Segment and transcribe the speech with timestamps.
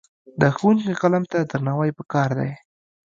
[0.41, 2.51] د ښوونکي قلم ته درناوی پکار دی.